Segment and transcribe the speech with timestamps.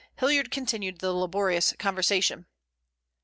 [0.17, 2.47] Hilliard continued the laborious conversation.